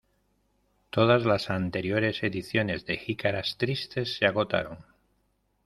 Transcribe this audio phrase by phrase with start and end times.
[0.89, 4.79] Todas las anteriores ediciones de Jicaras tristes se agotaron.